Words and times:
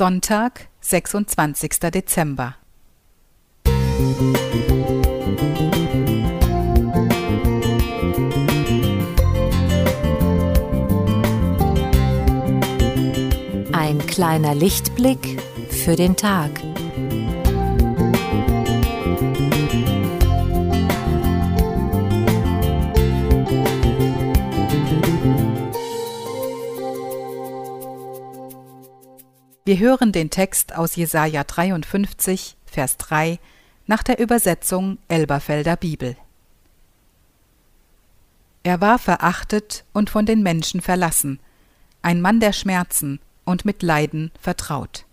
Sonntag, 0.00 0.68
26. 0.80 1.78
Dezember. 1.92 2.54
Ein 13.72 13.98
kleiner 14.06 14.54
Lichtblick 14.54 15.38
für 15.68 15.96
den 15.96 16.16
Tag. 16.16 16.69
Wir 29.70 29.78
hören 29.78 30.10
den 30.10 30.30
Text 30.30 30.74
aus 30.74 30.96
Jesaja 30.96 31.44
53, 31.44 32.56
Vers 32.66 32.96
3 32.96 33.38
nach 33.86 34.02
der 34.02 34.18
Übersetzung 34.18 34.98
Elberfelder 35.06 35.76
Bibel. 35.76 36.16
Er 38.64 38.80
war 38.80 38.98
verachtet 38.98 39.84
und 39.92 40.10
von 40.10 40.26
den 40.26 40.42
Menschen 40.42 40.80
verlassen, 40.80 41.38
ein 42.02 42.20
Mann 42.20 42.40
der 42.40 42.52
Schmerzen 42.52 43.20
und 43.44 43.64
mit 43.64 43.84
Leiden 43.84 44.32
vertraut. 44.40 45.04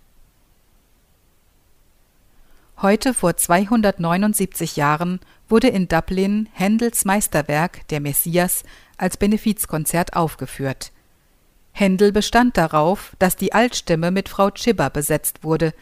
Heute 2.82 3.14
vor 3.14 3.38
279 3.38 4.76
Jahren 4.76 5.20
wurde 5.48 5.68
in 5.68 5.88
Dublin 5.88 6.50
Händels 6.52 7.06
Meisterwerk 7.06 7.88
Der 7.90 8.00
Messias 8.00 8.64
als 8.98 9.18
Benefizkonzert 9.18 10.16
aufgeführt. 10.16 10.92
Händel 11.80 12.12
bestand 12.12 12.58
darauf, 12.58 13.16
dass 13.20 13.36
die 13.36 13.54
Altstimme 13.54 14.10
mit 14.10 14.30
Frau 14.30 14.50
Chibber 14.50 14.90
besetzt 14.90 15.44
wurde. 15.44 15.74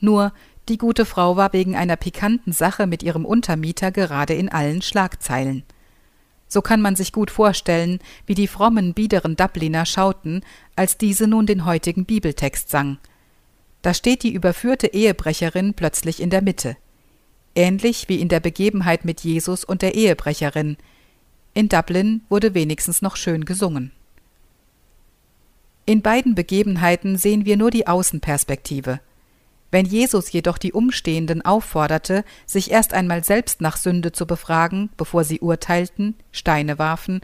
Nur 0.00 0.32
die 0.70 0.78
gute 0.78 1.04
Frau 1.04 1.36
war 1.36 1.52
wegen 1.52 1.76
einer 1.76 1.96
pikanten 1.96 2.52
Sache 2.52 2.86
mit 2.86 3.02
ihrem 3.02 3.26
Untermieter 3.26 3.92
gerade 3.92 4.32
in 4.32 4.48
allen 4.48 4.80
Schlagzeilen. 4.80 5.64
So 6.48 6.62
kann 6.62 6.80
man 6.80 6.96
sich 6.96 7.12
gut 7.12 7.30
vorstellen, 7.30 7.98
wie 8.24 8.34
die 8.34 8.48
frommen, 8.48 8.94
biederen 8.94 9.36
Dubliner 9.36 9.84
schauten, 9.84 10.42
als 10.74 10.96
diese 10.96 11.26
nun 11.26 11.44
den 11.44 11.66
heutigen 11.66 12.06
Bibeltext 12.06 12.70
sang. 12.70 12.96
Da 13.82 13.92
steht 13.92 14.22
die 14.22 14.32
überführte 14.32 14.86
Ehebrecherin 14.86 15.74
plötzlich 15.74 16.20
in 16.20 16.30
der 16.30 16.42
Mitte. 16.42 16.78
Ähnlich 17.54 18.08
wie 18.08 18.20
in 18.20 18.28
der 18.28 18.40
Begebenheit 18.40 19.04
mit 19.04 19.20
Jesus 19.20 19.64
und 19.64 19.82
der 19.82 19.94
Ehebrecherin. 19.94 20.78
In 21.52 21.68
Dublin 21.68 22.22
wurde 22.30 22.54
wenigstens 22.54 23.02
noch 23.02 23.16
schön 23.16 23.44
gesungen. 23.44 23.92
In 25.88 26.02
beiden 26.02 26.34
Begebenheiten 26.34 27.16
sehen 27.16 27.46
wir 27.46 27.56
nur 27.56 27.70
die 27.70 27.86
Außenperspektive. 27.86 28.98
Wenn 29.70 29.86
Jesus 29.86 30.32
jedoch 30.32 30.58
die 30.58 30.72
Umstehenden 30.72 31.42
aufforderte, 31.44 32.24
sich 32.44 32.72
erst 32.72 32.92
einmal 32.92 33.22
selbst 33.22 33.60
nach 33.60 33.76
Sünde 33.76 34.10
zu 34.10 34.26
befragen, 34.26 34.90
bevor 34.96 35.22
sie 35.22 35.38
urteilten, 35.38 36.16
Steine 36.32 36.80
warfen, 36.80 37.20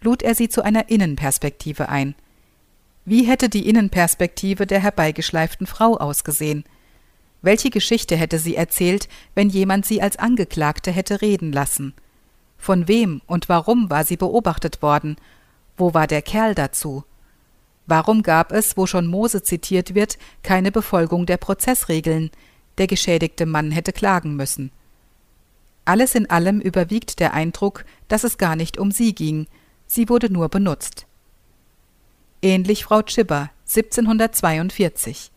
lud 0.00 0.22
er 0.22 0.36
sie 0.36 0.48
zu 0.48 0.62
einer 0.62 0.90
Innenperspektive 0.90 1.88
ein. 1.88 2.14
Wie 3.04 3.24
hätte 3.24 3.48
die 3.48 3.68
Innenperspektive 3.68 4.66
der 4.66 4.80
herbeigeschleiften 4.80 5.66
Frau 5.66 5.96
ausgesehen? 5.96 6.64
Welche 7.42 7.70
Geschichte 7.70 8.16
hätte 8.16 8.38
sie 8.38 8.54
erzählt, 8.54 9.08
wenn 9.34 9.48
jemand 9.48 9.86
sie 9.86 10.00
als 10.00 10.18
Angeklagte 10.18 10.92
hätte 10.92 11.20
reden 11.20 11.52
lassen? 11.52 11.94
Von 12.58 12.86
wem 12.86 13.22
und 13.26 13.48
warum 13.48 13.90
war 13.90 14.04
sie 14.04 14.16
beobachtet 14.16 14.82
worden? 14.82 15.16
Wo 15.76 15.94
war 15.94 16.06
der 16.06 16.22
Kerl 16.22 16.54
dazu? 16.54 17.04
Warum 17.86 18.22
gab 18.22 18.52
es, 18.52 18.76
wo 18.76 18.86
schon 18.86 19.06
Mose 19.06 19.42
zitiert 19.42 19.94
wird, 19.94 20.18
keine 20.42 20.72
Befolgung 20.72 21.26
der 21.26 21.36
Prozessregeln? 21.36 22.30
Der 22.78 22.86
geschädigte 22.86 23.46
Mann 23.46 23.70
hätte 23.70 23.92
klagen 23.92 24.36
müssen. 24.36 24.70
Alles 25.84 26.14
in 26.14 26.30
allem 26.30 26.60
überwiegt 26.60 27.20
der 27.20 27.34
Eindruck, 27.34 27.84
dass 28.08 28.24
es 28.24 28.38
gar 28.38 28.56
nicht 28.56 28.78
um 28.78 28.90
sie 28.90 29.14
ging, 29.14 29.46
sie 29.86 30.08
wurde 30.08 30.32
nur 30.32 30.48
benutzt. 30.48 31.06
Ähnlich 32.40 32.84
Frau 32.84 33.02
Chibber, 33.02 33.50
1742. 33.68 35.30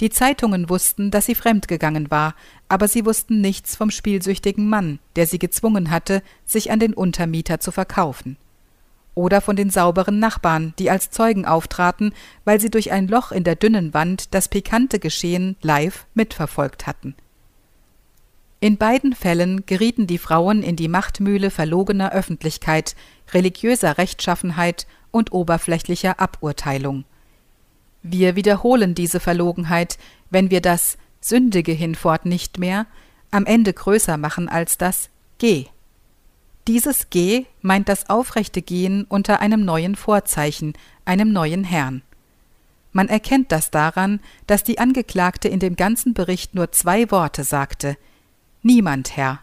Die 0.00 0.10
Zeitungen 0.10 0.70
wussten, 0.70 1.10
dass 1.10 1.26
sie 1.26 1.34
fremdgegangen 1.34 2.10
war, 2.10 2.34
aber 2.68 2.88
sie 2.88 3.04
wussten 3.04 3.40
nichts 3.40 3.76
vom 3.76 3.90
spielsüchtigen 3.90 4.68
Mann, 4.68 5.00
der 5.16 5.26
sie 5.26 5.38
gezwungen 5.38 5.90
hatte, 5.90 6.22
sich 6.46 6.70
an 6.70 6.80
den 6.80 6.94
Untermieter 6.94 7.60
zu 7.60 7.72
verkaufen 7.72 8.38
oder 9.18 9.40
von 9.40 9.56
den 9.56 9.68
sauberen 9.68 10.20
Nachbarn, 10.20 10.74
die 10.78 10.90
als 10.90 11.10
Zeugen 11.10 11.44
auftraten, 11.44 12.14
weil 12.44 12.60
sie 12.60 12.70
durch 12.70 12.92
ein 12.92 13.08
Loch 13.08 13.32
in 13.32 13.42
der 13.42 13.56
dünnen 13.56 13.92
Wand 13.92 14.32
das 14.32 14.48
pikante 14.48 15.00
Geschehen 15.00 15.56
live 15.60 16.06
mitverfolgt 16.14 16.86
hatten. 16.86 17.16
In 18.60 18.76
beiden 18.76 19.14
Fällen 19.14 19.66
gerieten 19.66 20.06
die 20.06 20.18
Frauen 20.18 20.62
in 20.62 20.76
die 20.76 20.86
Machtmühle 20.86 21.50
verlogener 21.50 22.12
Öffentlichkeit, 22.12 22.94
religiöser 23.32 23.98
Rechtschaffenheit 23.98 24.86
und 25.10 25.32
oberflächlicher 25.32 26.20
Aburteilung. 26.20 27.04
Wir 28.02 28.36
wiederholen 28.36 28.94
diese 28.94 29.18
Verlogenheit, 29.18 29.98
wenn 30.30 30.52
wir 30.52 30.60
das 30.60 30.96
Sündige 31.20 31.72
hinfort 31.72 32.24
nicht 32.24 32.58
mehr 32.58 32.86
am 33.32 33.46
Ende 33.46 33.72
größer 33.72 34.16
machen 34.16 34.48
als 34.48 34.78
das 34.78 35.10
Geh. 35.38 35.66
Dieses 36.68 37.08
G 37.08 37.46
meint 37.62 37.88
das 37.88 38.10
aufrechte 38.10 38.60
Gehen 38.60 39.06
unter 39.08 39.40
einem 39.40 39.64
neuen 39.64 39.96
Vorzeichen, 39.96 40.74
einem 41.06 41.32
neuen 41.32 41.64
Herrn. 41.64 42.02
Man 42.92 43.08
erkennt 43.08 43.52
das 43.52 43.70
daran, 43.70 44.20
dass 44.46 44.64
die 44.64 44.78
Angeklagte 44.78 45.48
in 45.48 45.60
dem 45.60 45.76
ganzen 45.76 46.12
Bericht 46.12 46.54
nur 46.54 46.70
zwei 46.70 47.10
Worte 47.10 47.42
sagte 47.44 47.96
Niemand, 48.60 49.16
Herr. 49.16 49.40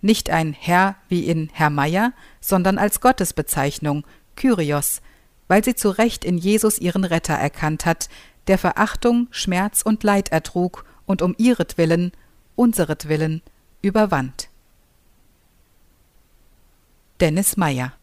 Nicht 0.00 0.30
ein 0.30 0.52
Herr 0.52 0.94
wie 1.08 1.24
in 1.24 1.50
Herr 1.52 1.70
Meier, 1.70 2.12
sondern 2.40 2.78
als 2.78 3.00
Gottesbezeichnung, 3.00 4.04
Kyrios, 4.36 5.02
weil 5.48 5.64
sie 5.64 5.74
zu 5.74 5.90
Recht 5.90 6.24
in 6.24 6.38
Jesus 6.38 6.78
ihren 6.78 7.02
Retter 7.02 7.34
erkannt 7.34 7.84
hat, 7.84 8.08
der 8.46 8.58
Verachtung, 8.58 9.26
Schmerz 9.32 9.82
und 9.82 10.04
Leid 10.04 10.30
ertrug 10.30 10.84
und 11.04 11.20
um 11.20 11.34
ihretwillen, 11.36 12.12
unseretwillen, 12.54 13.42
überwand. 13.82 14.47
Dennis 17.20 17.56
Meyer. 17.56 17.98